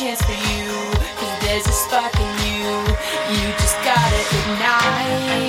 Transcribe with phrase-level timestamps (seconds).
[0.00, 0.64] chance for you?
[1.20, 2.72] Cause there's a spark in you.
[3.36, 5.44] You just gotta ignite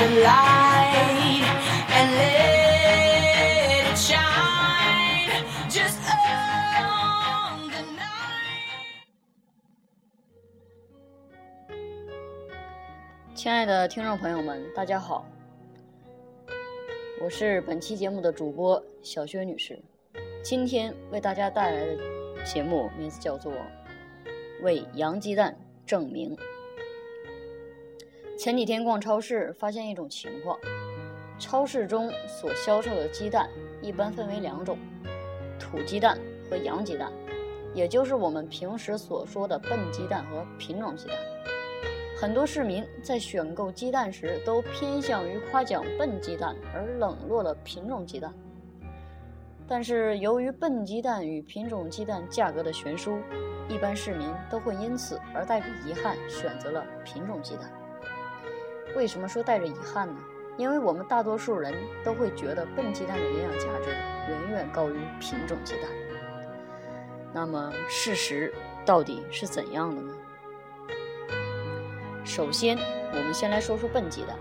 [0.00, 1.46] the light
[1.94, 5.30] and let it shine.
[5.70, 9.06] Just on the night.
[13.36, 15.24] 亲爱的听众朋友们，大家好，
[17.22, 19.80] 我是本期节目的主播小薛女士。
[20.42, 21.96] 今天为大家带来的
[22.44, 23.52] 节目名字叫做
[24.62, 26.36] 《为洋鸡蛋证明》。
[28.38, 30.58] 前几天逛超市，发现一种情况：
[31.38, 33.48] 超市中所销售的鸡蛋
[33.82, 34.78] 一般分为两种，
[35.58, 37.12] 土鸡蛋和洋鸡蛋，
[37.74, 41.16] 也就是我们平时所说的笨鸡蛋和品种鸡蛋。
[42.18, 48.34] 很多市民在选购鸡蛋时都偏向于夸奖笨鸡蛋，而冷落了品种鸡蛋。
[49.70, 53.20] 但是由于笨鸡蛋与品种鸡蛋价格的悬殊，
[53.68, 57.70] 一般市民都会因此而带着遗憾选择了品种鸡蛋。
[58.96, 60.16] 为什么说带着遗憾呢？
[60.56, 61.72] 因为我们大多数人
[62.04, 63.90] 都会觉得笨鸡蛋的营养价值
[64.28, 65.84] 远远高于品种鸡蛋。
[67.32, 68.52] 那么事实
[68.84, 70.12] 到底是怎样的呢？
[72.24, 72.76] 首先，
[73.12, 74.36] 我们先来说说笨鸡蛋。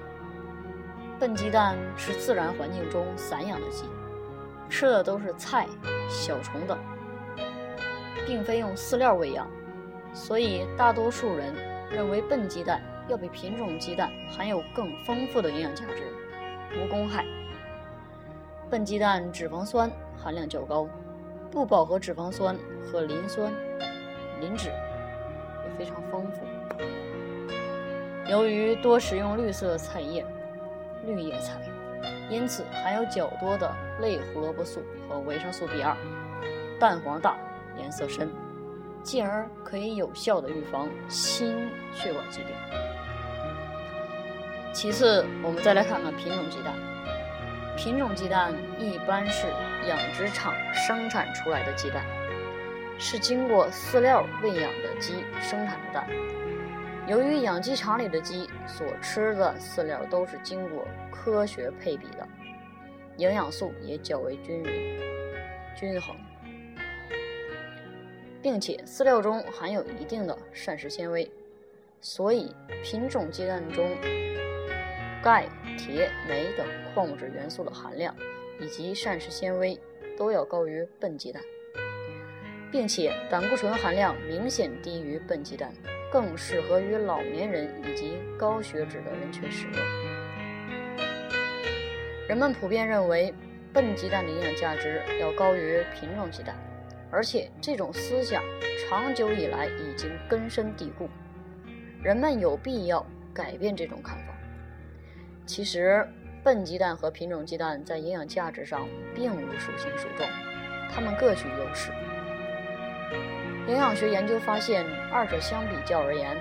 [1.19, 3.83] 笨鸡蛋是自然环境中散养的鸡，
[4.69, 5.67] 吃的都是菜、
[6.07, 6.77] 小虫等，
[8.25, 9.47] 并非用饲料喂养，
[10.13, 11.53] 所以大多数人
[11.91, 16.03] 认为笨鸡蛋要比品种鸡蛋含有更丰富的营养价值，
[16.79, 17.25] 无公害。
[18.69, 20.87] 笨鸡蛋脂肪酸含量较高，
[21.49, 23.51] 不饱和脂肪酸和磷酸、
[24.39, 26.41] 磷脂也非常丰富。
[28.29, 30.23] 由于多食用绿色菜叶、
[31.03, 31.59] 绿叶菜，
[32.29, 35.95] 因此含有较多的类胡萝卜素和维生素 B2，
[36.79, 37.35] 蛋黄大，
[37.77, 38.29] 颜色深，
[39.03, 42.49] 进而可以有效的预防心血管疾病。
[44.71, 46.73] 其次，我们再来看看品种鸡蛋。
[47.75, 49.47] 品种鸡蛋一般是
[49.87, 52.03] 养殖场生产出来的鸡蛋，
[52.99, 56.07] 是经过饲料喂养的鸡生产的蛋。
[57.09, 62.27] 由于养鸡场里的鸡所吃的饲料都是经过科学配比的，
[63.17, 64.99] 营养素也较为均匀、
[65.75, 66.15] 均衡，
[68.43, 71.27] 并且饲料中含有一定的膳食纤维，
[71.99, 73.89] 所以品种鸡蛋中
[75.23, 75.49] 钙、
[75.79, 78.15] 铁、镁等矿物质元素的含量
[78.59, 79.75] 以及膳食纤维
[80.15, 81.41] 都要高于笨鸡蛋，
[82.71, 85.73] 并且胆固醇含量明显低于笨鸡蛋。
[86.11, 89.75] 更适合于老年人以及高血脂的人群食用。
[92.27, 93.33] 人们普遍认为
[93.73, 96.55] 笨鸡蛋的营养价值要高于品种鸡蛋，
[97.11, 98.43] 而且这种思想
[98.87, 101.09] 长久以来已经根深蒂固。
[102.03, 104.33] 人们有必要改变这种看法。
[105.45, 106.07] 其实，
[106.43, 110.27] 笨鸡蛋和品种鸡蛋在营养价值上并无孰轻孰重，
[110.91, 111.91] 它们各具优势。
[113.69, 116.35] 营养学研究发现，二者相比较而言，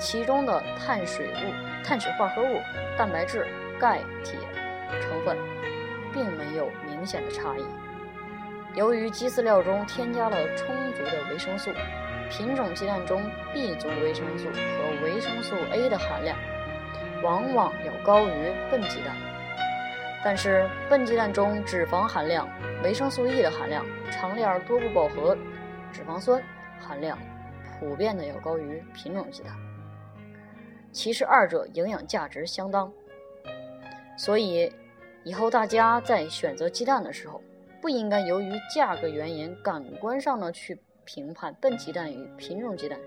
[0.00, 2.60] 其中的碳水物、碳水化合物、
[2.98, 3.46] 蛋白质、
[3.78, 4.34] 钙、铁
[5.00, 5.38] 成分
[6.12, 7.64] 并没有明显的差异。
[8.74, 11.70] 由于鸡饲料中添加了充足的维生素，
[12.28, 13.22] 品种鸡蛋中
[13.54, 16.36] B 族维生素和维生素 A 的含量
[17.22, 19.14] 往往要高于笨鸡蛋。
[20.24, 22.48] 但是，笨鸡蛋中脂肪含量、
[22.82, 25.38] 维生素 E 的含量、长链多不饱和
[25.92, 26.42] 脂肪酸。
[26.82, 27.18] 含量
[27.78, 29.52] 普遍的要高于品种鸡蛋，
[30.92, 32.92] 其实二者营养价值相当，
[34.16, 34.72] 所以
[35.24, 37.40] 以后大家在选择鸡蛋的时候，
[37.80, 42.98] 不应该由于价格原因、感官上呢去评判笨鸡蛋与品种鸡蛋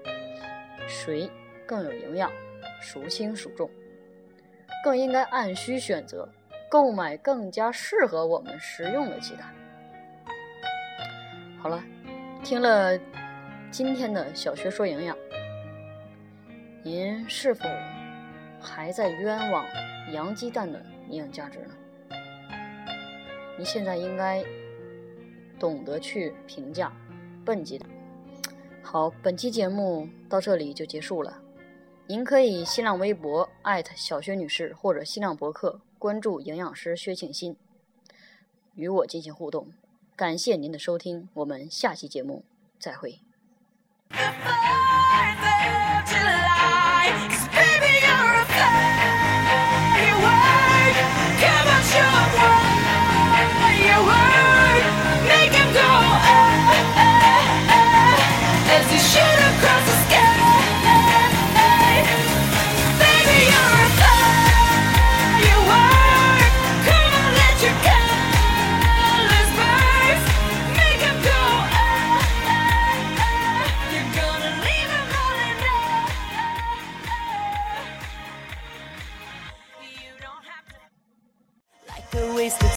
[0.87, 1.29] 谁
[1.65, 2.31] 更有营养，
[2.81, 3.69] 孰轻孰重，
[4.83, 6.27] 更应该按需选择，
[6.69, 9.53] 购买更加适合我们食用的鸡蛋。
[11.61, 11.83] 好了，
[12.43, 12.99] 听了。
[13.77, 15.17] 今天的小学说营养，
[16.81, 17.65] 您是否
[18.57, 19.65] 还在冤枉
[20.13, 21.75] 洋鸡蛋的营养价值呢？
[23.57, 24.41] 您现在应该
[25.59, 26.89] 懂得去评价
[27.43, 27.89] 笨鸡蛋。
[28.81, 31.43] 好，本期节目到这里就结束了。
[32.07, 37.57] 您可以新浪微博艾特小薛女士或者新浪博客关注营养师薛庆新，
[38.75, 39.73] 与我进行互动。
[40.15, 42.45] 感谢您的收听，我们下期节目
[42.79, 43.24] 再会。
[44.11, 47.07] The 4th of July.
[47.29, 49.24] 'Cause baby, you're a firework.